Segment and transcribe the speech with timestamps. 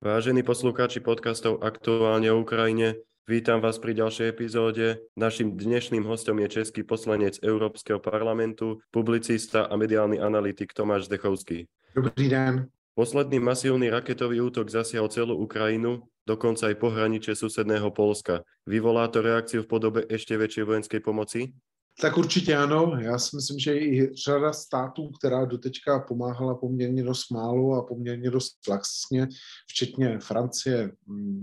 [0.00, 5.04] Vážení poslucháči podcastov Aktuálne o Ukrajine, vítam vás pri ďalšej epizóde.
[5.12, 11.68] Našim dnešným hostom je český poslanec Európskeho parlamentu, publicista a mediálny analytik Tomáš Zdechovský.
[11.92, 12.72] Dobrý den.
[12.96, 18.40] Posledný masívny raketový útok zasiahol celú Ukrajinu, dokonca aj pohraničie susedného Polska.
[18.64, 21.52] Vyvolá to reakciu v podobe ešte väčšej vojenskej pomoci?
[22.00, 22.96] Tak určitě ano.
[23.00, 28.30] Já si myslím, že i řada států, která doteďka pomáhala poměrně dost málo a poměrně
[28.30, 29.28] dost laxně,
[29.68, 30.92] včetně Francie,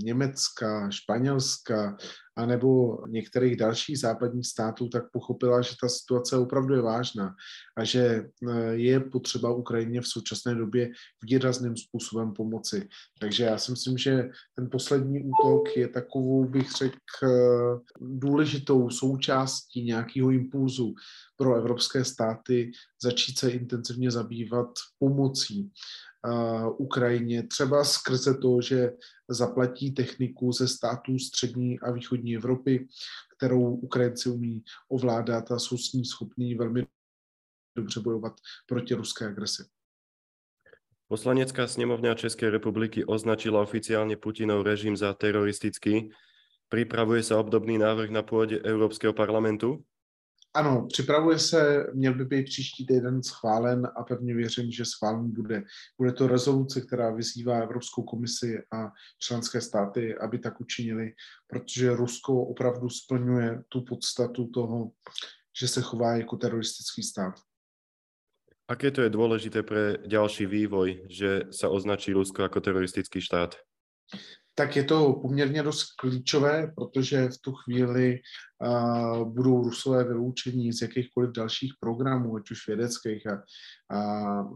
[0.03, 1.97] Německa, Španělska,
[2.37, 7.35] anebo některých dalších západních států, tak pochopila, že ta situace opravdu je vážná
[7.77, 7.99] a že
[8.49, 10.89] eh, je potřeba Ukrajině v současné době
[11.23, 12.87] výrazným způsobem pomoci.
[13.19, 19.83] Takže já si myslím, že ten poslední útok je takovou, bych řekl, eh, důležitou součástí
[19.83, 20.93] nějakého impulzu
[21.37, 22.71] pro evropské státy
[23.03, 24.69] začít se intenzivně zabývat
[24.99, 25.71] pomocí
[26.77, 28.91] Ukrajině, třeba skrze to, že
[29.27, 32.87] zaplatí techniku ze států střední a východní Evropy,
[33.37, 36.87] kterou Ukrajinci umí ovládat a jsou s ní schopní velmi
[37.77, 38.33] dobře bojovat
[38.65, 39.63] proti ruské agresi.
[41.07, 46.09] Poslanecká sněmovna České republiky označila oficiálně Putinov režim za teroristický.
[46.69, 49.83] Připravuje se obdobný návrh na půdě Evropského parlamentu?
[50.53, 55.63] Ano, připravuje se, měl by být příští týden schválen a pevně věřím, že schválen bude.
[55.97, 61.13] Bude to rezoluce, která vyzývá Evropskou komisi a členské státy, aby tak učinili,
[61.47, 64.91] protože Rusko opravdu splňuje tu podstatu toho,
[65.59, 67.33] že se chová jako teroristický stát.
[68.67, 73.55] Aké to je důležité pro další vývoj, že se označí Rusko jako teroristický štát?
[74.57, 78.19] tak je to poměrně dost klíčové, protože v tu chvíli
[79.23, 83.43] budou Rusové vyloučení z jakýchkoliv dalších programů, ať už vědeckých a,
[83.89, 84.47] a, a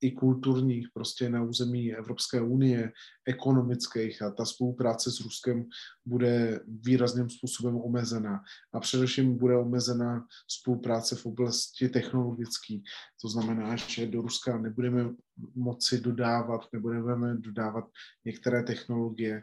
[0.00, 2.92] i kulturních, prostě na území Evropské unie,
[3.28, 5.64] ekonomických a ta spolupráce s Ruskem
[6.06, 8.40] bude výrazným způsobem omezená.
[8.72, 12.78] A především bude omezena spolupráce v oblasti technologické.
[13.22, 15.10] To znamená, že do Ruska nebudeme
[15.54, 17.84] moci dodávat, nebudeme dodávat
[18.24, 19.42] některé technologie,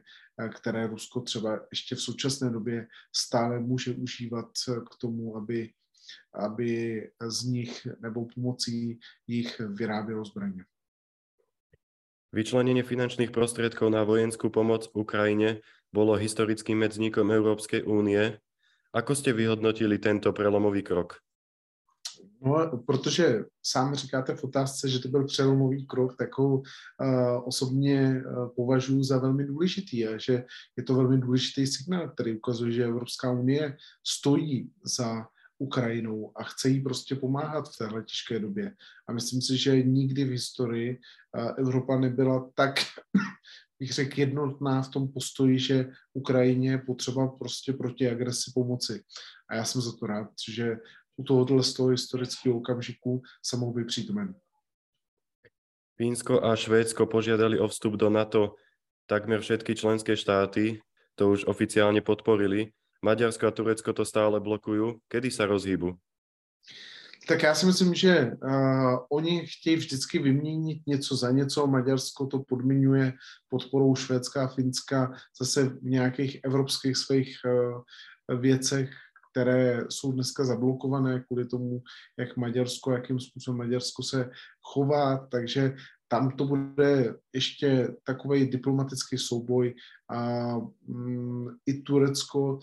[0.55, 4.51] které Rusko třeba ještě v současné době stále může užívat
[4.91, 5.69] k tomu, aby,
[6.33, 10.65] aby z nich nebo pomocí jich vyrábělo zbraně.
[12.31, 15.59] Vyčlenenie finančných prostriedkov na vojenskú pomoc Ukrajine
[15.91, 18.39] bolo historickým medzníkom Európskej únie.
[18.95, 21.19] Ako ste vyhodnotili tento prelomový krok?
[22.43, 26.63] No, protože sám říkáte v otázce, že to byl přelomový krok, tak ho uh,
[27.43, 30.43] osobně uh, považuji za velmi důležitý a že
[30.77, 35.27] je to velmi důležitý signál, který ukazuje, že Evropská unie stojí za
[35.59, 38.75] Ukrajinou a chce jí prostě pomáhat v téhle těžké době.
[39.07, 40.99] A myslím si, že nikdy v historii
[41.37, 42.75] uh, Evropa nebyla tak,
[43.79, 49.03] bych řekl, jednotná v tom postoji, že Ukrajině je potřeba prostě proti agresi pomoci.
[49.49, 50.77] A já jsem za to rád, že
[51.21, 54.33] u tohoto z toho historického okamžiku sa mohl být přítomen.
[56.01, 58.57] Fínsko a Švédsko požiadali o vstup do NATO.
[59.05, 60.81] Takmer všetky členské štáty
[61.15, 62.73] to už oficiálně podporili.
[63.05, 65.01] Maďarsko a Turecko to stále blokujú.
[65.09, 65.97] Kedy sa rozhýbu?
[67.27, 71.67] Tak já si myslím, že uh, oni chtějí vždycky vyměnit něco za něco.
[71.67, 73.13] Maďarsko to podmiňuje
[73.49, 77.81] podporou Švédska a Finska zase v nějakých evropských svých uh,
[78.41, 78.89] věcech,
[79.31, 81.81] které jsou dneska zablokované kvůli tomu,
[82.19, 84.29] jak Maďarsko, jakým způsobem Maďarsko se
[84.61, 85.75] chová, takže
[86.07, 89.75] tam to bude ještě takový diplomatický souboj
[90.09, 90.51] a
[90.87, 92.59] mm, i Turecko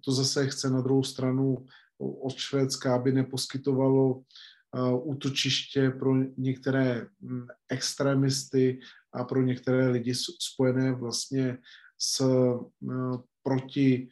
[0.00, 1.66] to zase chce na druhou stranu
[1.98, 8.80] od Švédska, aby neposkytovalo uh, útočiště pro některé um, extremisty
[9.12, 11.58] a pro některé lidi spojené vlastně
[11.98, 12.22] s
[13.42, 14.08] proti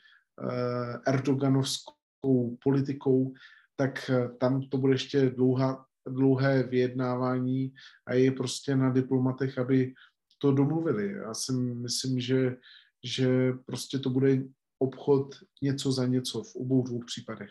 [1.06, 3.32] Erdoganovskou tou politikou,
[3.76, 7.72] tak eh, tam to bude ještě dlouhá, dlouhé vyjednávání
[8.06, 9.94] a je prostě na diplomatech, aby
[10.38, 11.12] to domluvili.
[11.12, 12.56] Já si myslím, že,
[13.04, 14.42] že prostě to bude
[14.78, 17.50] obchod něco za něco v obou dvou případech.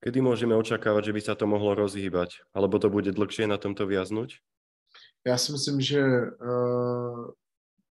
[0.00, 2.28] Kedy můžeme očekávat, že by se to mohlo rozhýbat?
[2.54, 4.38] Alebo to bude dlhšie na tomto viaznuť?
[5.26, 7.30] Já si myslím, že uh,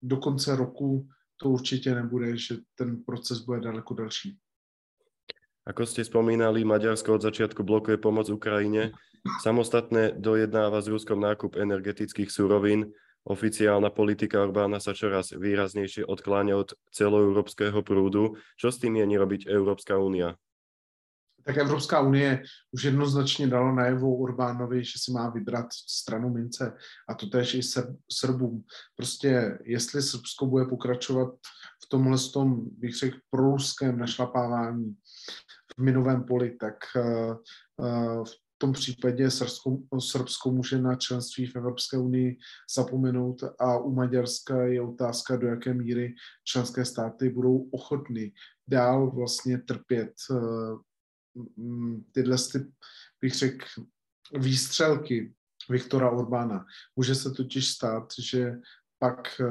[0.02, 4.38] do konce roku to určitě nebude, že ten proces bude daleko další.
[5.62, 8.98] Ako ste spomínali, Maďarsko od začiatku blokuje pomoc Ukrajine.
[9.46, 12.90] Samostatné dojednáva s Ruskom nákup energetických surovín.
[13.22, 18.42] Oficiálna politika Orbána sa čoraz výraznejšie odkláňa od celoeurópskeho prúdu.
[18.58, 20.34] Čo s tým mieni robiť Európska únia?
[21.44, 26.74] tak Evropská unie už jednoznačně dala najevo Orbánovi, že si má vybrat stranu mince
[27.10, 27.62] a to tež i
[28.12, 28.64] Srbům.
[28.96, 31.34] Prostě jestli Srbsko bude pokračovat
[31.86, 34.96] v tomhle tom, bych řekl, proruském našlapávání
[35.82, 37.36] minovém poli, tak uh,
[37.78, 42.38] uh, v tom případě Srbsko, Srbsko může na členství v Evropské unii
[42.76, 48.34] zapomenout a u Maďarska je otázka, do jaké míry členské státy budou ochotny
[48.68, 50.80] dál vlastně trpět uh,
[52.12, 52.38] tyhle,
[53.22, 53.66] bych řekl,
[54.40, 55.34] výstřelky
[55.70, 56.66] Viktora Orbána.
[56.96, 58.56] Může se totiž stát, že
[59.00, 59.42] pak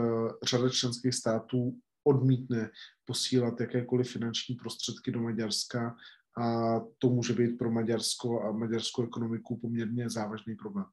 [0.42, 2.70] řada členských států odmítne
[3.04, 5.96] posílat jakékoliv finanční prostředky do Maďarska
[6.38, 10.86] a to může být pro Maďarsko a maďarskou ekonomiku poměrně závažný problém.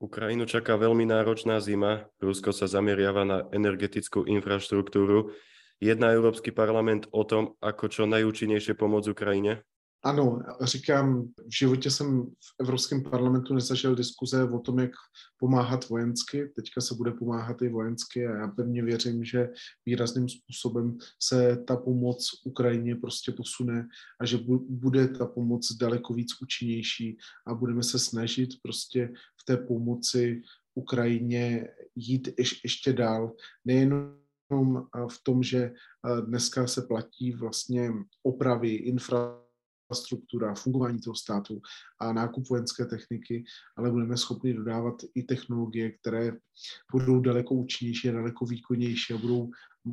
[0.00, 2.08] Ukrajinu čaká veľmi náročná zima.
[2.24, 5.36] Rusko sa zameriava na energetickú infraštruktúru.
[5.76, 9.60] Jedná Európsky parlament o tom, ako čo najúčinnejšie pomôcť Ukrajine?
[10.02, 14.90] Ano, říkám, v životě jsem v Evropském parlamentu nezažil diskuze o tom, jak
[15.38, 16.52] pomáhat vojensky.
[16.56, 19.48] Teďka se bude pomáhat i vojensky a já pevně věřím, že
[19.86, 23.88] výrazným způsobem se ta pomoc Ukrajině prostě posune
[24.20, 24.38] a že
[24.68, 30.42] bude ta pomoc daleko víc účinnější a budeme se snažit prostě v té pomoci
[30.74, 32.28] Ukrajině jít
[32.64, 33.32] ještě dál.
[33.64, 34.16] Nejenom
[35.08, 35.72] v tom, že
[36.26, 37.92] dneska se platí vlastně
[38.22, 39.49] opravy, infrastruktury,
[39.90, 41.62] infrastruktura, fungování toho státu
[41.98, 43.44] a nákup vojenské techniky,
[43.76, 46.32] ale budeme schopni dodávat i technologie, které
[46.92, 49.50] budou daleko účinnější a daleko výkonnější a budou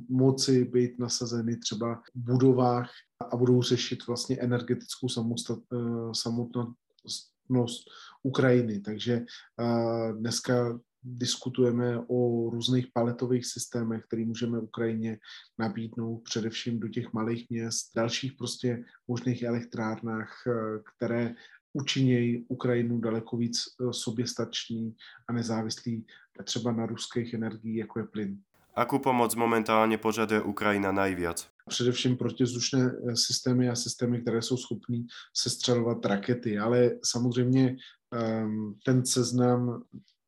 [0.09, 2.91] moci být nasazeny třeba v budovách
[3.31, 7.89] a budou řešit vlastně energetickou samostat, eh, samotnost
[8.23, 8.79] Ukrajiny.
[8.79, 9.25] Takže
[9.59, 10.79] eh, dneska
[11.15, 15.17] diskutujeme o různých paletových systémech, které můžeme Ukrajině
[15.57, 20.51] nabídnout především do těch malých měst, dalších prostě možných elektrárnách, eh,
[20.95, 21.35] které
[21.73, 24.95] učinějí Ukrajinu daleko víc eh, soběstačný
[25.29, 26.05] a nezávislý
[26.43, 28.37] třeba na ruských energií, jako je plyn.
[28.77, 31.47] Akú pomoc momentálně požaduje Ukrajina nejvíc?
[31.69, 34.97] Především protizdušné eh, systémy a systémy, které jsou schopné
[35.33, 37.75] sestřelovat rakety, ale samozřejmě
[38.13, 39.83] um, ten seznam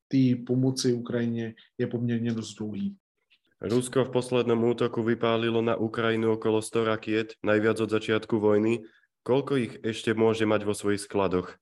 [0.09, 2.97] té pomoci Ukrajině je poměrně dost dlouhý.
[3.61, 8.87] Rusko v poslednom útoku vypálilo na Ukrajinu okolo 100 rakiet, najviac od začiatku vojny.
[9.27, 11.59] Koľko ich ešte môže mať vo svojich skladoch?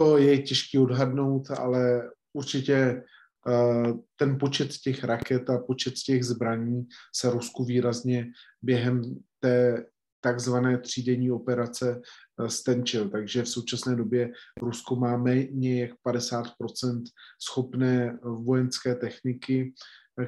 [0.00, 3.04] To je těžké odhadnout, ale určitě
[3.46, 8.32] uh, ten počet těch raket a počet těch zbraní se Rusku výrazně
[8.62, 9.02] během
[9.40, 9.84] té
[10.24, 12.00] takzvané třídenní operace eh,
[12.46, 13.08] stenčil.
[13.08, 14.32] Takže v současné době
[14.62, 17.02] Rusko má méně jak 50%
[17.42, 19.74] schopné vojenské techniky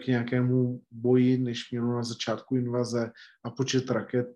[0.05, 3.13] k nějakému boji, než mělo na začátku invaze
[3.45, 4.29] a počet raket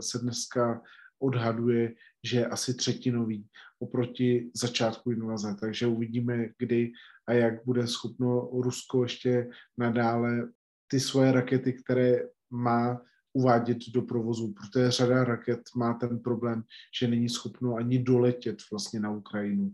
[0.00, 0.82] se dneska
[1.22, 1.94] odhaduje,
[2.24, 3.46] že je asi třetinový
[3.78, 5.56] oproti začátku invaze.
[5.60, 6.92] Takže uvidíme, kdy
[7.28, 10.48] a jak bude schopno Rusko ještě nadále
[10.90, 12.18] ty svoje rakety, které
[12.50, 13.00] má
[13.32, 16.62] uvádět do provozu, protože řada raket má ten problém,
[17.00, 19.72] že není schopno ani doletět vlastně na Ukrajinu.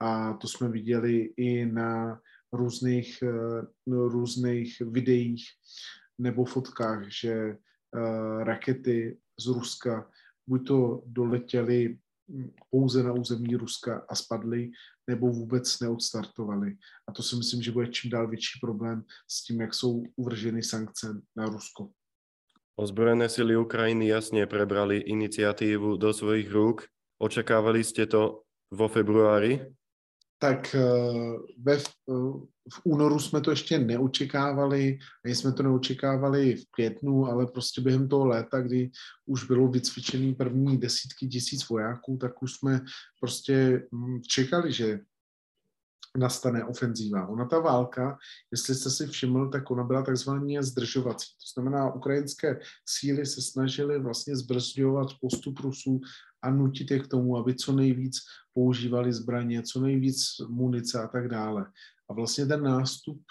[0.00, 2.20] A to jsme viděli i na
[2.52, 5.44] různých, eh, no, různých videích
[6.18, 10.10] nebo fotkách, že eh, rakety z Ruska
[10.46, 11.98] buď to doletěly
[12.70, 14.70] pouze na území Ruska a spadly,
[15.06, 16.76] nebo vůbec neodstartovaly.
[17.08, 20.62] A to si myslím, že bude čím dál větší problém s tím, jak jsou uvrženy
[20.62, 21.90] sankce na Rusko.
[22.74, 26.90] Ozbrojené sily Ukrajiny jasne prebrali iniciatívu do svojich rúk.
[27.22, 28.42] Očakávali ste to
[28.74, 29.62] vo februári?
[30.42, 30.82] Tak eh,
[31.62, 31.82] ve, eh,
[32.72, 38.08] v únoru jsme to ještě neočekávali, ani jsme to neočekávali v květnu, ale prostě během
[38.08, 38.90] toho léta, kdy
[39.26, 42.80] už bylo vycvičený první desítky tisíc vojáků, tak už jsme
[43.20, 44.98] prostě hm, čekali, že
[46.18, 47.26] nastane ofenzíva.
[47.26, 48.18] Ona ta válka,
[48.50, 51.26] jestli jste si všiml, tak ona byla takzvaně zdržovací.
[51.26, 56.00] To znamená, ukrajinské síly se snažily vlastně zbrzdovat postup Rusů
[56.42, 58.16] a nutit je k tomu, aby co nejvíc
[58.54, 61.66] používali zbraně, co nejvíc munice a tak dále.
[62.10, 63.22] A vlastně ten nástup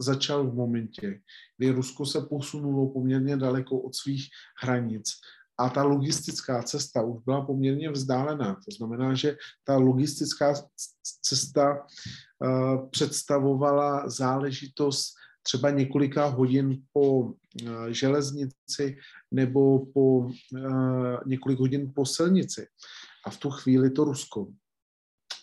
[0.00, 1.20] začal v momentě,
[1.58, 4.28] kdy Rusko se posunulo poměrně daleko od svých
[4.62, 5.12] hranic
[5.58, 8.54] a ta logistická cesta už byla poměrně vzdálená.
[8.54, 10.54] To znamená, že ta logistická
[11.22, 17.32] cesta uh, představovala záležitost třeba několika hodin po uh,
[17.88, 18.96] železnici
[19.30, 20.32] nebo po uh,
[21.26, 22.66] několik hodin po silnici.
[23.26, 24.46] A v tu chvíli to Rusko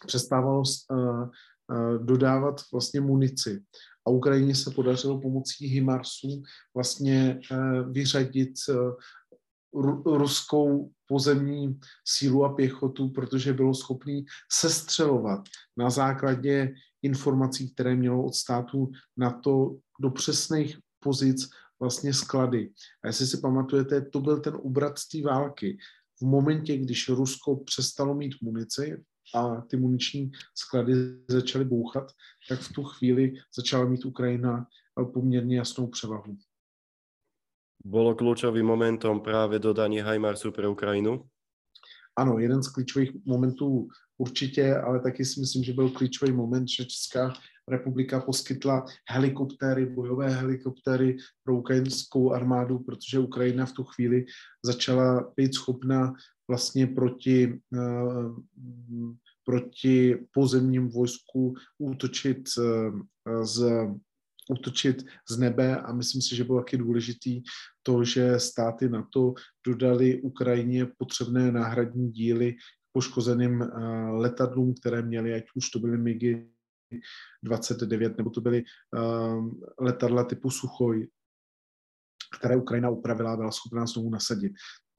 [0.08, 0.63] přestávalo
[1.98, 3.63] dodávat vlastně munici.
[4.08, 6.43] A Ukrajině se podařilo pomocí HIMARSu
[6.75, 7.39] vlastně
[7.91, 8.53] vyřadit
[10.05, 15.41] ruskou pozemní sílu a pěchotu, protože bylo schopný sestřelovat
[15.77, 21.49] na základě informací, které mělo od státu na to do přesných pozic
[21.79, 22.69] vlastně sklady.
[23.03, 25.77] A jestli si pamatujete, to byl ten obrat té války.
[26.19, 29.03] V momentě, když Rusko přestalo mít munici
[29.35, 30.93] a ty muniční sklady
[31.27, 32.11] začaly bouchat,
[32.49, 34.67] tak v tu chvíli začala mít Ukrajina
[35.13, 36.37] poměrně jasnou převahu.
[37.83, 41.27] Bolo kľúčovým momentom práve dodanie Heimarsu pre Ukrajinu?
[42.15, 43.87] Ano, jeden z klíčových momentů
[44.17, 47.33] určitě, ale taky si myslím, že byl klíčový moment, že Česká
[47.67, 54.25] republika poskytla helikoptéry, bojové helikoptéry pro ukrajinskou armádu, protože Ukrajina v tu chvíli
[54.65, 56.13] začala být schopna
[56.47, 58.37] vlastně proti, uh,
[59.45, 63.87] proti pozemním vojsku útočit uh, z
[64.50, 67.43] útočit z nebe a myslím si, že bylo taky důležitý
[67.83, 69.33] to, že státy na to
[69.67, 72.55] dodali Ukrajině potřebné náhradní díly
[72.91, 73.67] poškozeným uh,
[74.09, 76.50] letadlům, které měly, ať už to byly MIGy
[77.43, 81.07] 29, nebo to byly uh, letadla typu Suchoj,
[82.38, 84.53] které Ukrajina upravila a byla schopná znovu nasadit.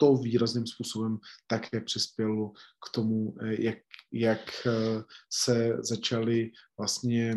[0.05, 3.79] To výrazným způsobem také přispělo k tomu, eh, jak,
[4.13, 4.51] jak
[5.33, 7.37] se začaly vlastně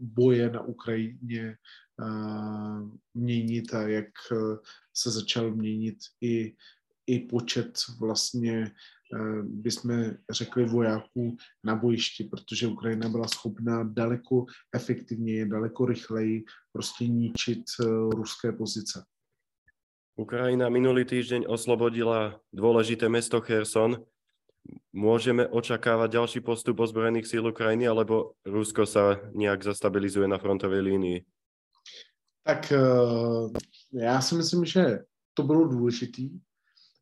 [0.00, 1.56] boje na Ukrajině
[3.14, 4.08] měnit a jak
[4.96, 6.54] se začal měnit i,
[7.06, 8.72] i počet vlastně
[9.14, 17.08] Eh, bychom řekli vojáků na bojišti, protože Ukrajina byla schopná daleko efektivněji, daleko rychleji prostě
[17.08, 19.04] ničit eh, ruské pozice.
[20.18, 24.02] Ukrajina minulý týždeň oslobodila dôležité mesto Kherson.
[24.90, 31.18] Môžeme očakávať ďalší postup ozbrojených síl Ukrajiny, alebo Rusko sa nejak zastabilizuje na frontovej línii?
[32.42, 32.82] Tak eh,
[33.94, 36.30] já si myslím, že to bylo důležitý,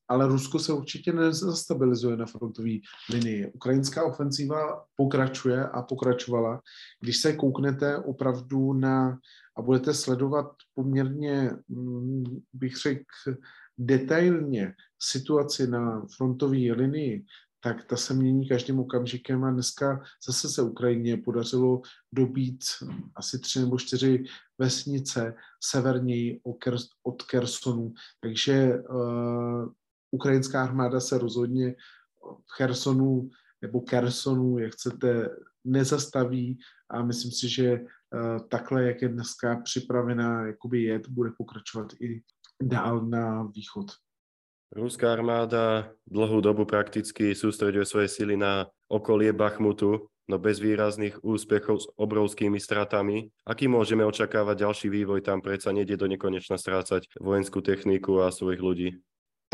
[0.09, 3.47] ale Rusko se určitě nezastabilizuje na frontové linii.
[3.55, 6.61] Ukrajinská ofenzíva pokračuje a pokračovala.
[7.01, 9.19] Když se kouknete opravdu na
[9.57, 13.05] a budete sledovat poměrně, mm, bych řekl,
[13.79, 17.25] detailně situaci na frontové linii,
[17.61, 21.83] tak ta se mění každým okamžikem a dneska zase se Ukrajině podařilo
[22.13, 22.65] dobít
[23.17, 24.25] asi tři nebo čtyři
[24.59, 25.35] vesnice
[25.65, 26.41] severněji
[27.03, 27.93] od Kersonu.
[28.21, 29.73] Takže uh,
[30.11, 31.75] ukrajinská armáda se rozhodně
[32.23, 33.31] v Chersonu
[33.63, 35.31] nebo Kersonu, jak chcete,
[35.65, 36.59] nezastaví
[36.91, 37.81] a myslím si, že
[38.49, 42.23] takhle, jak je dneska připravená jakoby jet, bude pokračovat i
[42.63, 43.87] dál na východ.
[44.75, 51.77] Ruská armáda dlhú dobu prakticky sústreďuje svoje sily na okolie Bachmutu, no bez výrazných úspechov
[51.79, 53.31] s obrovskými stratami.
[53.47, 55.23] Aký môžeme očakávať ďalší vývoj?
[55.23, 58.89] Tam predsa nejde do nekonečna strácať vojenskú techniku a svojich ľudí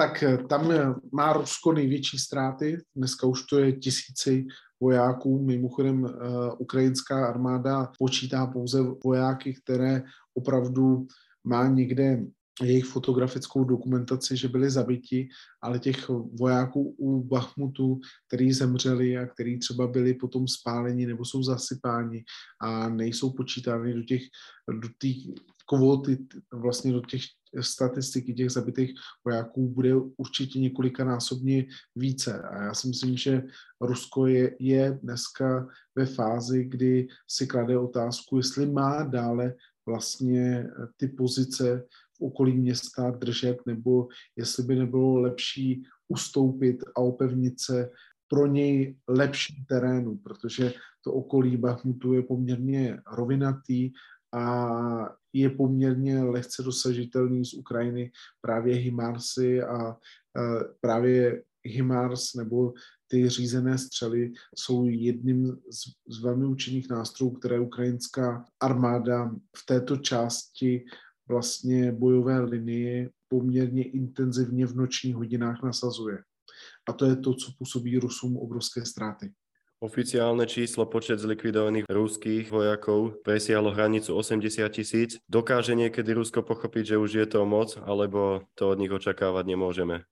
[0.03, 2.79] tak eh, tam eh, má Rusko největší ztráty.
[2.97, 4.47] Dneska už to je tisíci
[4.81, 5.45] vojáků.
[5.45, 6.11] Mimochodem uh,
[6.59, 10.03] ukrajinská armáda počítá pouze vojáky, které
[10.35, 11.07] opravdu
[11.45, 12.25] má někde
[12.63, 15.29] jejich fotografickou dokumentaci, že byli zabiti,
[15.63, 21.43] ale těch vojáků u Bachmutu, který zemřeli a který třeba byli potom spáleni nebo jsou
[21.43, 22.25] zasypáni
[22.61, 24.23] a nejsou počítány do těch,
[24.81, 25.17] do těch
[25.69, 26.19] kvóty,
[26.53, 27.23] vlastně do těch
[27.61, 28.95] statistiky těch zabitých
[29.25, 31.67] vojáků bude určitě několikanásobně
[31.97, 32.43] více.
[32.43, 33.43] A já si myslím, že
[33.81, 39.55] Rusko je, je dneska ve fázi, kdy si klade otázku, jestli má dále
[39.87, 41.85] vlastně ty pozice
[42.19, 47.91] v okolí města držet, nebo jestli by nebylo lepší ustoupit a opevnit se
[48.29, 50.73] pro něj lepší terénu, protože
[51.05, 53.93] to okolí Bachmutu je poměrně rovinatý
[54.33, 59.97] a je poměrně lehce dosažitelný z Ukrajiny právě Himarsy a
[60.81, 62.75] právě Himars nebo
[63.09, 69.97] ty řízené střely jsou jedním z, z velmi účinných nástrojů, které ukrajinská armáda v této
[69.97, 70.85] části
[71.29, 76.19] vlastně bojové linie poměrně intenzivně v nočních hodinách nasazuje.
[76.89, 79.33] A to je to, co působí Rusům obrovské ztráty.
[79.83, 85.19] Oficiálne číslo počet zlikvidovaných ruských vojakov presiahlo hranicu 80 tisíc.
[85.27, 90.07] Dokáže niekedy Rusko pochopiť, že už je to moc, alebo to od nich očakávať nemôžeme?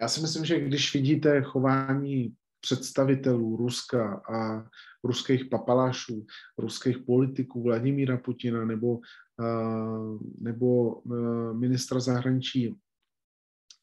[0.00, 4.64] Já si myslím, že když vidíte chování představitelů Ruska a
[5.04, 6.26] ruských papalášů,
[6.58, 8.98] ruských politiků Vladimíra Putina nebo,
[9.36, 12.74] uh, nebo uh, ministra zahraničí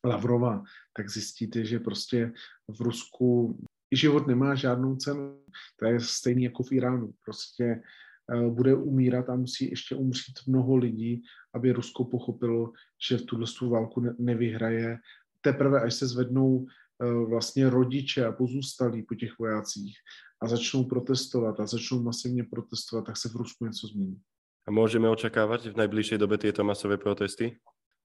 [0.06, 0.64] Lavrova,
[0.98, 2.34] tak zjistíte, že prostě
[2.68, 3.58] v Rusku
[3.96, 5.40] život nemá žádnou cenu.
[5.80, 7.14] To je stejný jako v Iránu.
[7.26, 7.64] Prostě
[8.34, 11.24] eh, bude umírat a musí ještě umřít mnoho lidí,
[11.54, 12.72] aby Rusko pochopilo,
[13.10, 14.98] že v tuhle válku nevyhraje.
[15.42, 19.98] Teprve, až se zvednou eh, vlastně rodiče a pozůstalí po těch vojácích
[20.42, 24.22] a začnou protestovat a začnou masivně protestovat, tak se v Rusku něco změní.
[24.68, 27.58] A můžeme očekávat v nejbližší době tyto masové protesty?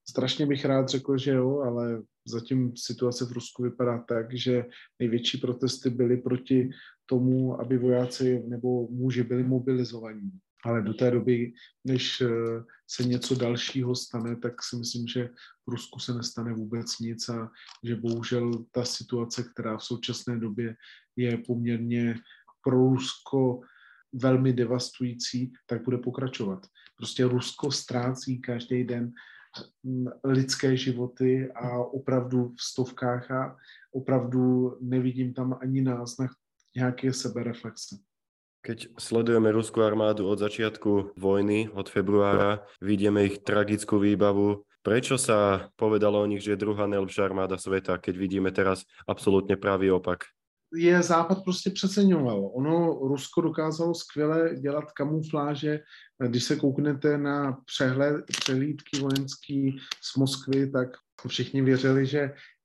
[0.08, 4.64] Strašně bych rád řekl, že jo, ale zatím situace v Rusku vypadá tak, že
[4.98, 6.70] největší protesty byly proti
[7.06, 10.30] tomu, aby vojáci nebo muži byli mobilizovaní.
[10.64, 11.52] Ale do té doby,
[11.84, 12.28] než eh,
[12.90, 15.30] se něco dalšího stane, tak si myslím, že
[15.66, 17.50] v Rusku se nestane vůbec nic a
[17.84, 20.76] že bohužel ta situace, která v současné době
[21.16, 22.14] je poměrně
[22.64, 23.60] pro Rusko
[24.12, 26.66] velmi devastující, tak bude pokračovat.
[26.96, 29.12] Prostě Rusko ztrácí každý den
[30.24, 33.56] lidské životy a opravdu v stovkách a
[33.92, 36.30] opravdu nevidím tam ani náznak
[36.76, 37.96] nějaké sebereflexe.
[38.60, 44.68] Keď sledujeme ruskú armádu od začiatku vojny, od februára, vidíme ich tragickú výbavu.
[44.84, 49.56] Prečo sa povedalo o nich, že je druhá nejlepšia armáda sveta, keď vidíme teraz absolútně
[49.56, 50.28] pravý opak?
[50.74, 52.50] Je Západ prostě přeceňoval.
[52.54, 55.80] Ono, Rusko dokázalo skvěle dělat kamufláže.
[56.28, 60.88] Když se kouknete na přehled, přehlídky vojenský z Moskvy, tak
[61.28, 62.20] všichni věřili, že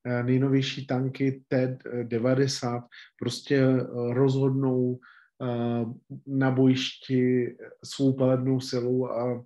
[0.06, 2.84] eh, nejnovější tanky T-90
[3.20, 5.00] prostě eh, rozhodnou
[5.42, 5.86] eh,
[6.28, 9.44] na bojišti svou palebnou silou a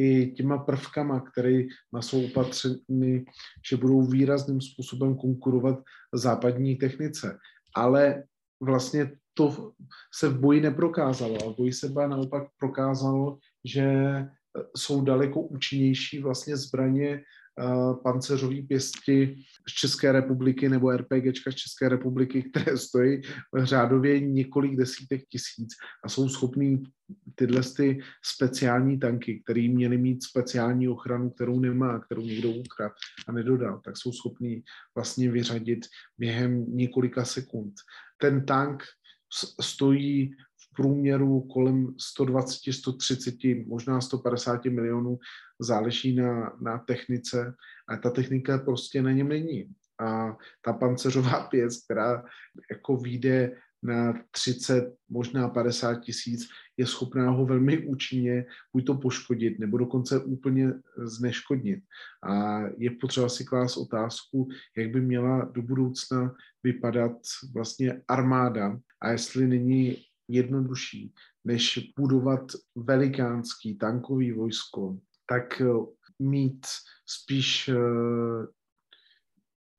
[0.00, 1.62] i těma prvkama, které
[2.00, 3.24] jsou opatřeny,
[3.70, 5.78] že budou výrazným způsobem konkurovat
[6.14, 7.38] západní technice
[7.76, 8.22] ale
[8.60, 9.72] vlastně to
[10.14, 11.38] se v boji neprokázalo.
[11.46, 13.86] A v boji se ba naopak prokázalo, že
[14.76, 17.22] jsou daleko účinnější vlastně zbraně
[18.02, 19.36] panceřové pěsti
[19.68, 23.22] z České republiky nebo RPGčka z České republiky, které stojí
[23.62, 25.68] řádově několik desítek tisíc
[26.04, 26.82] a jsou schopný
[27.34, 32.94] tyhle ty speciální tanky, které měly mít speciální ochranu, kterou nemá, kterou někdo ukradl
[33.28, 34.62] a nedodal, tak jsou schopní
[34.94, 35.86] vlastně vyřadit
[36.18, 37.74] během několika sekund.
[38.20, 38.82] Ten tank
[39.60, 40.30] stojí
[40.80, 43.34] průměru kolem 120, 130,
[43.66, 45.18] možná 150 milionů,
[45.60, 47.54] záleží na, na technice,
[47.88, 49.72] a ta technika prostě na něm není.
[50.00, 52.24] A ta panceřová pěc, která
[52.70, 59.58] jako vyjde na 30, možná 50 tisíc, je schopná ho velmi účinně buď to poškodit,
[59.58, 61.84] nebo dokonce úplně zneškodnit.
[62.24, 67.12] A je potřeba si klást otázku, jak by měla do budoucna vypadat
[67.54, 69.96] vlastně armáda a jestli není
[70.34, 71.12] jednodušší,
[71.44, 75.66] než budovat velikánský tankový vojsko, tak eh,
[76.18, 76.66] mít
[77.06, 78.46] spíš eh,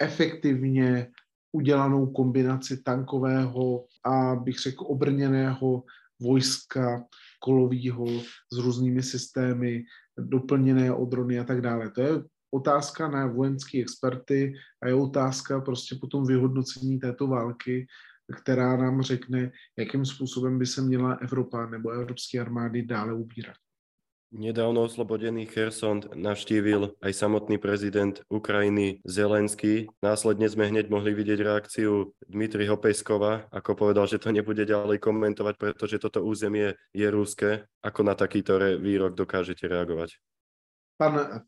[0.01, 1.11] efektivně
[1.51, 5.83] udělanou kombinaci tankového a bych řekl obrněného
[6.21, 7.05] vojska
[7.39, 8.05] kolového
[8.53, 9.83] s různými systémy,
[10.19, 11.89] doplněné o drony a tak dále.
[11.89, 17.87] To je otázka na vojenské experty a je otázka prostě potom vyhodnocení této války,
[18.31, 23.55] která nám řekne, jakým způsobem by se měla Evropa nebo evropské armády dále ubírat.
[24.31, 29.91] Nedávno oslobodený Kherson navštívil aj samotný prezident Ukrajiny Zelenský.
[29.99, 35.59] Následne sme hneď mohli vidieť reakciu Dmitriho Peskova, ako povedal, že to nebude ďalej komentovať,
[35.59, 37.67] pretože toto územie je ruské.
[37.83, 40.15] Ako na takýto výrok dokážete reagovať?
[40.95, 41.43] Pan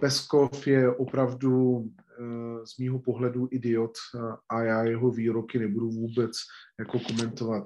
[0.00, 6.32] Peskov je opravdu eh, z mýho pohledu idiot eh, a já jeho výroky nebudu vůbec
[6.78, 7.64] jako komentovat.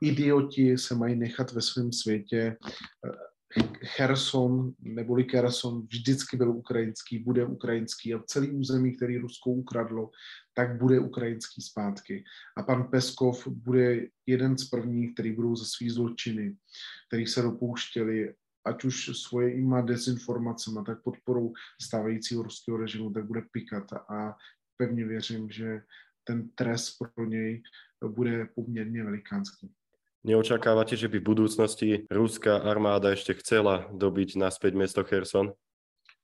[0.00, 2.56] Idioti se mají nechat ve svém světě
[3.84, 10.10] Cherson neboli Kherson vždycky byl ukrajinský, bude ukrajinský a celý území, který Rusko ukradlo,
[10.54, 12.24] tak bude ukrajinský zpátky.
[12.56, 16.56] A pan Peskov bude jeden z prvních, který budou za svý zločiny,
[17.08, 18.34] který se dopouštěli,
[18.68, 24.36] ať už svoje ima dezinformacemi, tak podporou stávajícího ruského režimu, tak bude pikat a
[24.76, 25.80] pevně věřím, že
[26.24, 27.62] ten trest pro něj
[28.04, 29.70] bude poměrně velikánský.
[30.24, 35.52] Neočakávate, že by v budúcnosti ruská armáda ještě chcela dobiť naspäť město Kherson?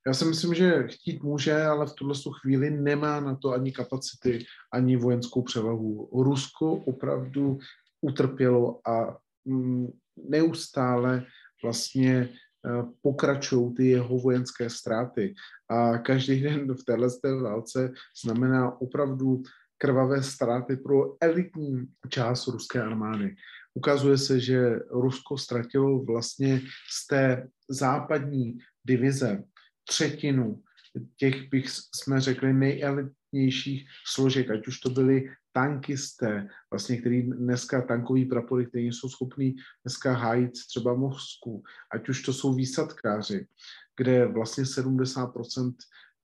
[0.07, 4.45] Já si myslím, že chtít může, ale v tuhle chvíli nemá na to ani kapacity,
[4.73, 6.09] ani vojenskou převahu.
[6.13, 7.59] Rusko opravdu
[8.01, 9.89] utrpělo a mm,
[10.29, 11.27] neustále
[11.65, 15.35] vlastně eh, pokračují ty jeho vojenské ztráty.
[15.69, 17.09] A každý den v téhle
[17.43, 17.93] válce
[18.25, 19.43] znamená opravdu
[19.79, 23.37] krvavé ztráty pro elitní část ruské armády
[23.75, 29.45] ukazuje se, že Rusko ztratilo vlastně z té západní divize
[29.89, 30.63] třetinu
[31.17, 32.53] těch, bych jsme řekli,
[33.35, 39.55] elitnějších složek, ať už to byly tankisté, vlastně, který dneska tankový prapory, který jsou schopní
[39.85, 43.47] dneska hájit třeba Moskvu, ať už to jsou výsadkáři,
[43.97, 45.75] kde vlastně 70%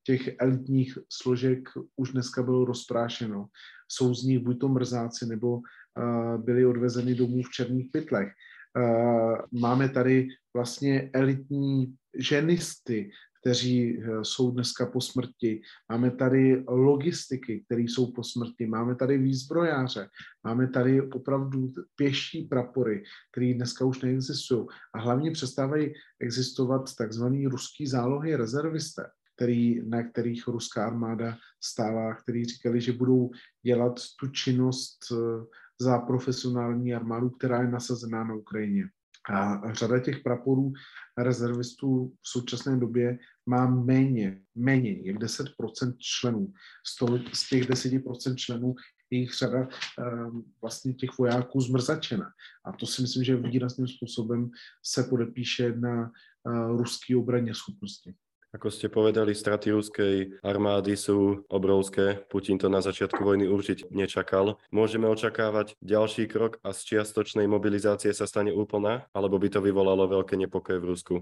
[0.06, 3.46] těch elitních složek už dneska bylo rozprášeno.
[3.88, 8.28] Jsou z nich buď to mrzáci, nebo uh, byli odvezeny domů v černých pytlech.
[8.76, 15.62] Uh, máme tady vlastně elitní ženisty, kteří eh, jsou dneska po smrti.
[15.90, 18.66] Máme tady logistiky, které jsou po smrti.
[18.66, 20.08] Máme tady výzbrojáře.
[20.44, 24.66] Máme tady opravdu pěší prapory, které dneska už neexistují.
[24.94, 32.44] A hlavně přestávají existovat takzvaný ruský zálohy rezervisté, který, na kterých ruská armáda stála, který
[32.44, 33.30] říkali, že budou
[33.62, 35.44] dělat tu činnost eh,
[35.80, 38.88] za profesionální armádu, která je nasazená na Ukrajině.
[39.28, 40.72] A řada těch praporů
[41.18, 46.52] rezervistů v současné době má méně, méně jak 10% členů.
[46.86, 48.74] Z, toho, z těch 10% členů
[49.10, 52.30] je jich řada um, vlastně těch vojáků zmrzačena.
[52.64, 54.50] A to si myslím, že výrazným způsobem
[54.84, 56.10] se podepíše na
[56.44, 58.14] uh, ruský obraně schopnosti.
[58.50, 62.18] Ako ste povedali, straty ruskej armády sú obrovské.
[62.26, 64.58] Putin to na začiatku vojny určite nečakal.
[64.74, 70.02] Môžeme očakávať ďalší krok a z čiastočnej mobilizácie sa stane úplná, alebo by to vyvolalo
[70.10, 71.14] veľké nepokoje v Rusku?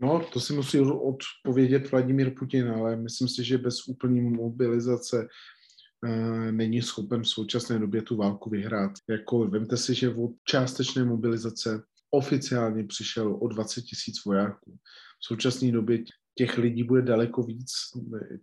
[0.00, 6.50] No, to si musí odpovědět Vladimír Putin, ale myslím si, že bez úplné mobilizace uh,
[6.50, 8.92] není schopen v současné době tu válku vyhrát.
[9.08, 14.76] Jako, vemte si, že od částečné mobilizace oficiálně přišel o 20 tisíc vojáků.
[15.20, 15.98] V současné době
[16.34, 17.72] těch lidí bude daleko víc,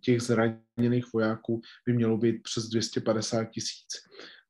[0.01, 3.87] těch zraněných vojáků by mělo být přes 250 tisíc.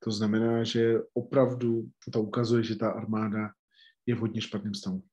[0.03, 3.49] To znamená, že opravdu to ukazuje, že ta armáda
[4.05, 5.03] je v hodně špatném stavu.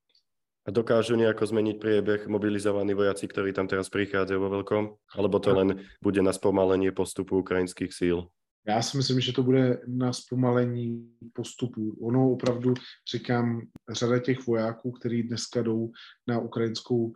[0.66, 4.98] A dokážu nejako zmeniť priebeh mobilizovaní vojaci, ktorí tam teraz prichádzajú vo veľkom?
[5.14, 8.26] Alebo to len bude na spomalenie postupu ukrajinských síl?
[8.66, 11.96] Já si myslím, že to bude na zpomalení postupu.
[12.02, 12.74] Ono opravdu,
[13.12, 15.90] říkám, řada těch vojáků, kteří dneska jdou
[16.26, 17.12] na ukrajinskou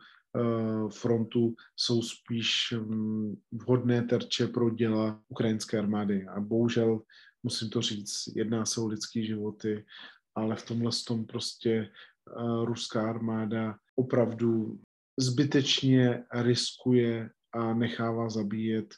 [0.88, 6.26] frontu jsou spíš mm, vhodné terče pro děla ukrajinské armády.
[6.26, 7.02] A bohužel,
[7.42, 9.84] musím to říct, jedná se o lidské životy,
[10.34, 14.80] ale v tomhle tom prostě eh, ruská armáda opravdu
[15.20, 18.94] zbytečně riskuje a nechává zabíjet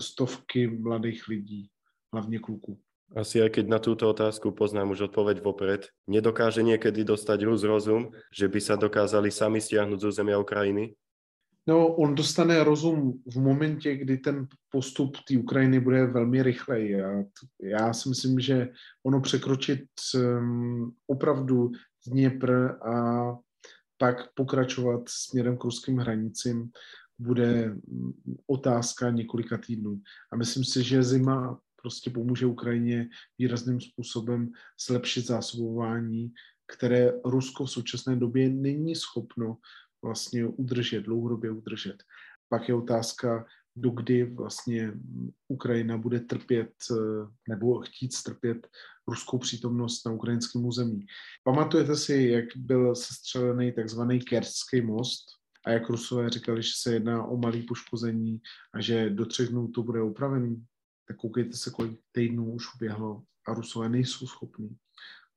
[0.00, 1.70] stovky mladých lidí,
[2.12, 2.83] hlavně kluků.
[3.12, 8.10] Asi aj keď na túto otázku poznám už odpoveď vopred, nedokáže niekedy dostať Rus rozum,
[8.32, 10.96] že by sa dokázali sami stiahnuť z územia Ukrajiny?
[11.66, 17.04] No, on dostane rozum v momentě, kdy ten postup té Ukrajiny bude velmi rychlej.
[17.04, 17.24] A
[17.62, 18.68] já si myslím, že
[19.06, 21.70] ono překročit um, opravdu
[22.06, 22.52] Dněpr
[22.88, 22.94] a
[23.96, 26.70] pak pokračovat směrem k ruským hranicím
[27.18, 28.12] bude mm,
[28.46, 30.00] otázka několika týdnů.
[30.32, 34.52] A myslím si, že zima prostě pomůže Ukrajině výrazným způsobem
[34.86, 36.32] zlepšit zásobování,
[36.64, 39.58] které Rusko v současné době není schopno
[40.04, 42.00] vlastně udržet, dlouhodobě udržet.
[42.48, 43.44] Pak je otázka,
[43.76, 44.92] dokdy vlastně
[45.48, 46.72] Ukrajina bude trpět
[47.48, 48.68] nebo chtít strpět
[49.08, 51.06] ruskou přítomnost na ukrajinském území.
[51.44, 55.24] Pamatujete si, jak byl sestřelený takzvaný Kerský most
[55.66, 58.40] a jak Rusové říkali, že se jedná o malé poškození
[58.74, 60.64] a že do třech dnů to bude upravený?
[61.08, 64.76] Tak koukejte se, kolik týdnů už uběhlo a Rusové nejsou schopni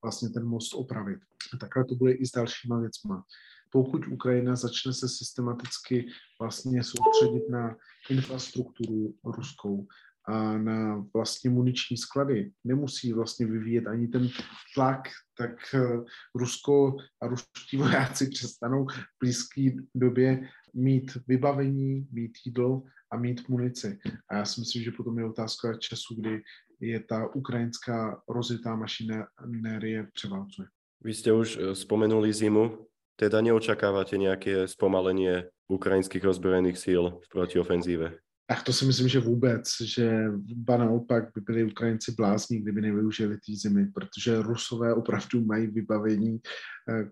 [0.03, 1.19] vlastně ten most opravit.
[1.53, 3.23] A takhle to bude i s dalšíma věcma.
[3.71, 6.07] Pokud Ukrajina začne se systematicky
[6.39, 7.75] vlastně soustředit na
[8.09, 9.87] infrastrukturu ruskou
[10.25, 14.29] a na vlastně muniční sklady, nemusí vlastně vyvíjet ani ten
[14.75, 15.01] tlak,
[15.37, 16.03] tak eh,
[16.35, 23.99] Rusko a ruští vojáci přestanou v blízké době mít vybavení, mít jídlo a mít munici.
[24.29, 26.41] A já si myslím, že potom je otázka času, kdy
[26.79, 30.67] je ta ukrajinská rozjetá mašinérie převálcuje.
[31.03, 38.17] Vy ste už eh, spomenuli zimu, teda neočakávate nejaké spomalenie ukrajinských ozbrojených síl v protiofenzíve?
[38.47, 43.35] Ach, to si myslím, že vůbec, že ba naopak by byli Ukrajinci blázní, kdyby nevyužili
[43.35, 46.39] té zimy, protože Rusové opravdu mají vybavení, eh,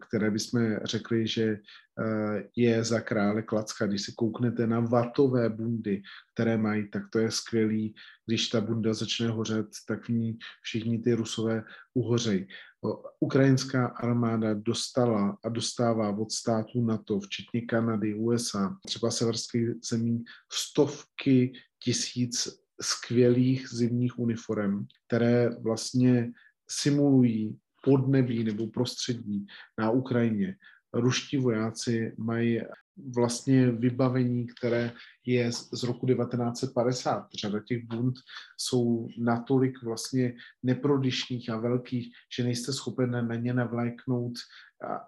[0.08, 3.88] které bychom řekli, že eh, je za krále klacka.
[3.88, 6.02] Když si kouknete na vatové bundy,
[6.34, 7.96] které mají, tak to je skvělý.
[8.26, 12.48] Když ta bunda začne hořet, tak v ní všichni ty Rusové uhořejí
[13.20, 21.54] ukrajinská armáda dostala a dostává od států NATO, včetně Kanady, USA, třeba severských zemí, stovky
[21.84, 22.48] tisíc
[22.82, 26.32] skvělých zimních uniform, které vlastně
[26.70, 29.48] simulují podnebí nebo prostředí
[29.80, 30.58] na Ukrajině.
[30.94, 32.62] Ruští vojáci mají
[33.16, 34.92] vlastně vybavení, které
[35.26, 37.28] je z roku 1950.
[37.42, 38.16] Řada těch bund
[38.58, 44.34] jsou natolik vlastně neprodyšných a velkých, že nejste schopen na ně navléknout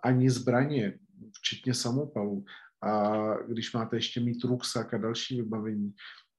[0.03, 0.99] ani zbraně,
[1.33, 2.45] včetně samopalů.
[2.83, 3.13] A
[3.47, 5.93] když máte ještě mít ruksak a další vybavení,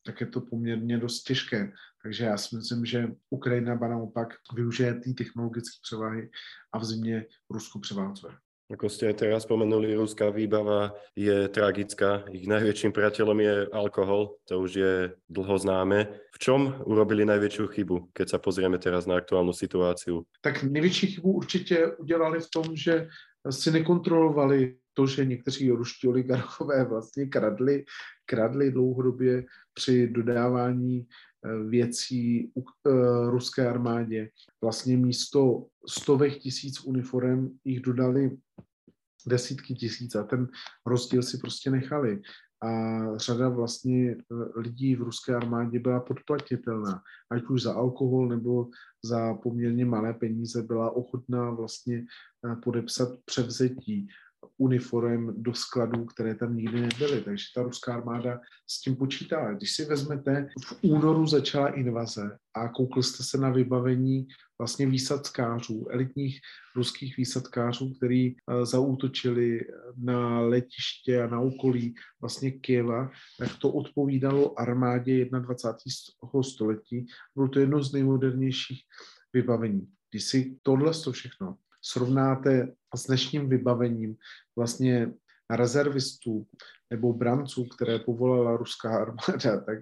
[0.07, 1.73] tak je to poměrně dost těžké.
[2.09, 6.31] Takže já si myslím, že Ukrajina naopak využije té technologické převahy
[6.73, 8.33] a v zimě Rusko převálcuje.
[8.69, 12.29] Ako ste aj teraz spomenuli, ruská výbava je tragická.
[12.33, 14.95] Ich najväčším priateľom je alkohol, to už je
[15.29, 16.09] dlho známe.
[16.33, 20.25] V čom urobili najväčšiu chybu, keď sa pozrieme teraz na aktuálnu situáciu?
[20.41, 23.09] Tak největší chybu určitě udělali v tom, že
[23.51, 27.85] si nekontrolovali to, že někteří ruští oligarchové vlastně kradli,
[28.27, 29.45] kradli dlouhodobě
[29.75, 31.07] při dodávání
[31.69, 34.31] věcí u uh, ruské armádě.
[34.63, 38.39] Vlastně místo stovek tisíc uniform jich dodali
[39.27, 40.49] desítky tisíc a ten
[40.87, 42.21] rozdíl si prostě nechali.
[42.63, 42.69] A
[43.19, 48.69] řada vlastně eh, lidí v ruské armádě byla podplatitelná, ať už za alkohol nebo
[49.05, 52.05] za poměrně malé peníze byla ochotná vlastně
[52.63, 54.09] podepsat převzetí
[54.59, 57.21] uniform do skladů, které tam nikdy nebyly.
[57.21, 59.53] Takže ta ruská armáda s tím počítala.
[59.53, 64.27] Když si vezmete, v únoru začala invaze a koukl jste se na vybavení
[64.59, 66.41] vlastně výsadkářů, elitních
[66.77, 69.61] ruských výsadkářů, který uh, zaútočili
[69.97, 76.43] na letiště a na okolí vlastně Kieva, tak to odpovídalo armádě 21.
[76.43, 77.07] století.
[77.35, 78.83] Bylo to jedno z nejmodernějších
[79.33, 79.89] vybavení.
[80.11, 81.57] Když si tohle to všechno
[81.91, 84.17] srovnáte s dnešním vybavením
[84.57, 85.13] vlastně
[85.51, 86.47] rezervistů
[86.91, 89.79] nebo branců, které povolala ruská armáda, tak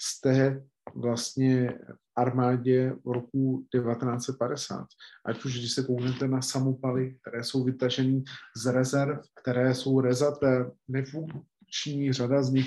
[0.00, 0.62] jste
[0.94, 1.78] vlastně
[2.16, 4.86] armádě v roku 1950.
[5.26, 8.22] Ať už když se kouknete na samopaly, které jsou vytažené
[8.56, 12.66] z rezerv, které jsou rezaté, nefunkční, řada z nich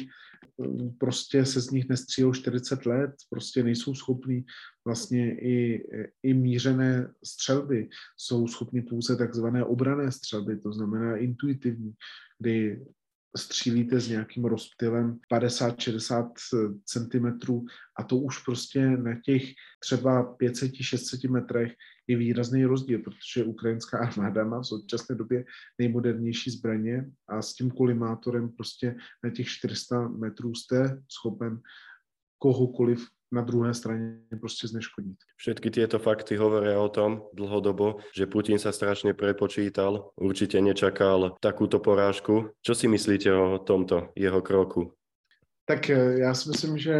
[0.97, 4.45] prostě se z nich nestřílou 40 let, prostě nejsou schopní
[4.85, 5.87] vlastně i,
[6.23, 11.93] i mířené střelby, jsou schopni pouze takzvané obrané střelby, to znamená intuitivní,
[12.39, 12.85] kdy
[13.37, 16.31] střílíte s nějakým rozptylem 50-60
[16.85, 17.65] cm
[17.95, 19.43] a to už prostě na těch
[19.79, 21.71] třeba 500-600 metrech
[22.07, 25.45] je výrazný rozdíl, protože ukrajinská armáda má v současné době
[25.79, 31.61] nejmodernější zbraně a s tím kolimátorem prostě na těch 400 metrů jste schopen
[32.39, 32.99] kohokoliv
[33.31, 35.17] na druhé straně prostě zneškodnit.
[35.37, 41.77] Všetky tieto fakty hovoria o tom dlhodobo, že Putin sa strašne prepočítal, určite nečakal takúto
[41.79, 42.49] porážku.
[42.65, 44.93] Čo si myslíte o tomto jeho kroku?
[45.65, 46.95] Tak eh, já si myslím, že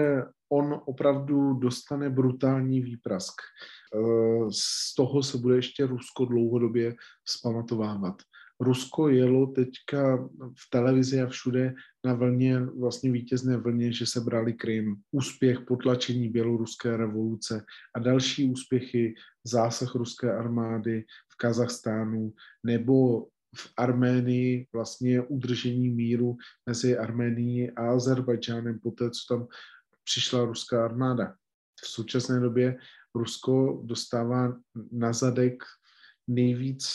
[0.50, 3.34] on opravdu dostane brutální výprask.
[3.42, 8.16] Eh, z toho se bude ještě Rusko dlouhodobě vzpamatovávat.
[8.60, 11.74] Rusko jelo teďka v televizi a všude
[12.06, 14.96] na vlně, vlastně vítězné vlně, že se brali Krym.
[15.12, 24.68] Úspěch potlačení běloruské revoluce a další úspěchy, zásah ruské armády v Kazachstánu nebo v Arménii
[24.74, 29.48] vlastně udržení míru mezi Arménií a Azerbajdžánem poté, co tam
[30.04, 31.36] přišla ruská armáda.
[31.84, 32.78] V současné době
[33.16, 34.58] Rusko dostává
[34.92, 35.64] na zadek
[36.30, 36.88] nejvíc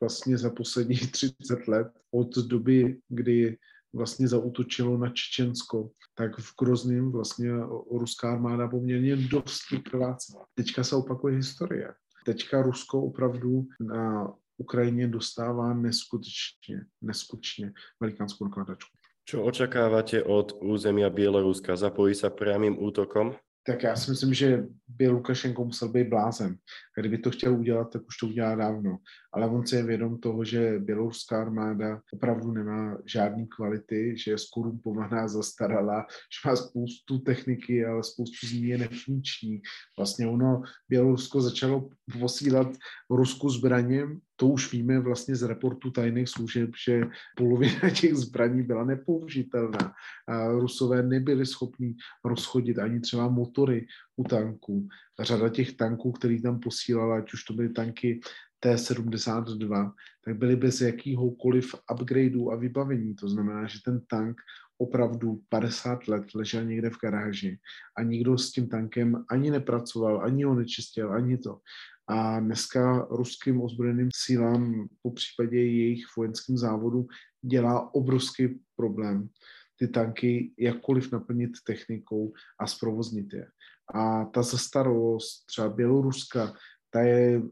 [0.00, 3.56] vlastně za posledních 30 let od doby, kdy
[3.94, 7.50] vlastně zautočilo na Čečensko, tak v Grozným vlastně
[7.90, 10.46] ruská armáda poměrně dost krvácela.
[10.54, 11.94] Teďka se opakuje historie.
[12.24, 18.96] Teďka Rusko opravdu na Ukrajině dostává neskutečně, neskutečně velikánskou nakladačku.
[19.24, 21.80] Čo očakávate od územia Bieloruska?
[21.80, 23.32] Zapojí sa priamým útokom?
[23.66, 26.56] Tak já si myslím, že by Lukašenko musel být blázen.
[26.96, 28.98] Kdyby to chtěl udělat, tak už to udělá dávno.
[29.32, 34.38] Ale on si je vědom toho, že běloruská armáda opravdu nemá žádný kvality, že je
[34.38, 39.62] skorumpovaná, zastaralá, že má spoustu techniky, ale spoustu z ní je nefunkční.
[39.98, 41.88] Vlastně ono, Bělorusko začalo
[42.20, 42.68] posílat
[43.10, 47.02] Rusku zbraněm to už víme vlastně z reportu tajných služeb, že
[47.36, 49.92] polovina těch zbraní byla nepoužitelná.
[50.28, 51.94] A Rusové nebyli schopni
[52.24, 54.88] rozchodit ani třeba motory u tanků.
[55.20, 58.20] Řada těch tanků, který tam posílala, ať už to byly tanky
[58.60, 59.92] T-72,
[60.24, 63.14] tak byly bez jakýhokoliv upgradeů a vybavení.
[63.14, 64.36] To znamená, že ten tank
[64.78, 67.58] opravdu 50 let ležel někde v garáži
[67.96, 71.60] a nikdo s tím tankem ani nepracoval, ani ho nečistil, ani to.
[72.08, 77.06] A dneska ruským ozbrojeným sílám, po případě jejich vojenským závodu,
[77.42, 79.28] dělá obrovský problém
[79.76, 83.48] ty tanky jakkoliv naplnit technikou a zprovoznit je.
[83.94, 86.54] A ta zastaralost třeba Běloruska,
[86.90, 87.42] ta je,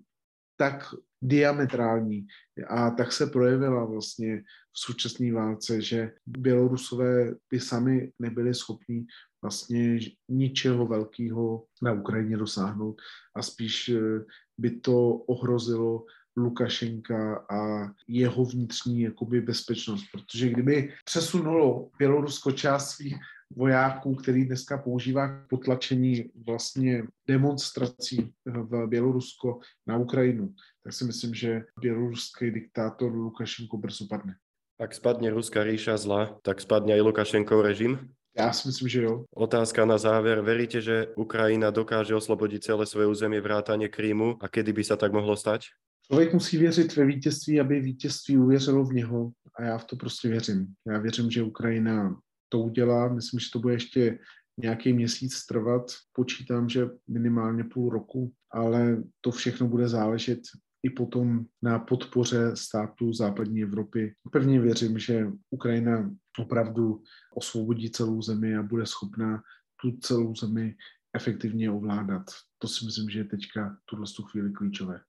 [0.57, 0.85] tak
[1.23, 2.27] diametrální
[2.69, 9.07] a tak se projevila vlastně v současné válce, že Bělorusové by sami nebyli schopni
[9.43, 13.01] vlastně ničeho velkého na Ukrajině dosáhnout
[13.37, 14.25] a spíš eh,
[14.59, 16.05] by to ohrozilo
[16.37, 23.17] Lukašenka a jeho vnitřní jakoby bezpečnost, protože kdyby přesunulo Bělorusko část svých
[23.57, 31.65] vojáků, který dneska používá potlačení vlastně demonstrací v Bělorusko na Ukrajinu, tak si myslím, že
[31.81, 34.37] běloruský diktátor Lukašenko brzo padne.
[34.81, 38.11] Ak spadne ruská ríša zla, tak spadne i Lukašenkov režim?
[38.39, 39.25] Já si myslím, že jo.
[39.37, 40.41] Otázka na záver.
[40.41, 45.13] Veríte, že Ukrajina dokáže oslobodiť celé svoje územie vrátane Krímu a kedy by sa tak
[45.13, 45.69] mohlo stať?
[46.07, 50.29] Člověk musí věřit ve vítězství, aby vítězství uvěřilo v něho a já v to prostě
[50.29, 50.67] věřím.
[50.89, 52.17] Já věřím, že Ukrajina
[52.49, 53.09] to udělá.
[53.09, 54.19] Myslím, že to bude ještě
[54.59, 55.93] nějaký měsíc trvat.
[56.13, 60.41] Počítám, že minimálně půl roku, ale to všechno bude záležet
[60.83, 64.15] i potom na podpoře států západní Evropy.
[64.33, 67.03] Pevně věřím, že Ukrajina opravdu
[67.35, 69.43] osvobodí celou zemi a bude schopná
[69.83, 70.77] tu celou zemi
[71.17, 72.23] efektivně ovládat.
[72.59, 75.01] To si myslím, že je teďka tuhle chvíli klíčové.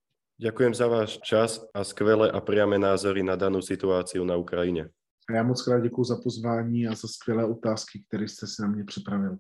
[0.42, 4.90] Ďakujem za váš čas a skvelé a priame názory na danú situáciu na Ukrajine.
[5.30, 8.68] A já moc krát děkuji za pozvání a za skvělé otázky, které jste si na
[8.68, 9.38] mě připravil.